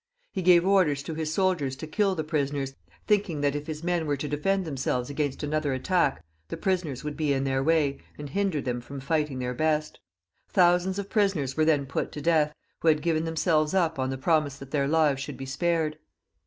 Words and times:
He 0.31 0.41
gave 0.41 0.65
orders 0.65 1.03
to 1.03 1.13
his 1.13 1.31
soldiers 1.31 1.75
to 1.75 1.85
kill 1.85 2.15
the 2.15 2.23
prisoners, 2.23 2.73
thinking 3.05 3.41
that 3.41 3.55
if 3.55 3.67
his 3.67 3.83
men 3.83 4.07
were 4.07 4.17
to 4.17 4.27
defend 4.27 4.65
them 4.65 4.75
selves 4.75 5.11
against 5.11 5.43
another 5.43 5.73
attack, 5.73 6.23
the 6.47 6.57
prisoners 6.57 7.03
would 7.03 7.15
be 7.15 7.33
in 7.33 7.43
their 7.43 7.61
way, 7.61 7.99
and 8.17 8.27
hinder 8.27 8.61
them 8.63 8.81
from 8.81 8.99
fighting 8.99 9.37
their 9.37 9.53
best. 9.53 9.99
Thousands 10.49 10.97
of 10.97 11.07
prisoners 11.07 11.55
were 11.55 11.65
then 11.65 11.85
put 11.85 12.11
to 12.13 12.19
death, 12.21 12.55
who 12.79 12.87
had 12.87 13.03
given 13.03 13.25
themselves 13.25 13.75
up 13.75 13.99
on 13.99 14.09
the 14.09 14.17
promise 14.17 14.57
that 14.57 14.71
their 14.71 14.87
lives 14.87 15.21
should 15.21 15.37
be 15.37 15.45
spared. 15.45 15.99